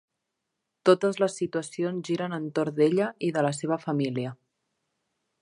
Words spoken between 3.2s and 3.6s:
i de la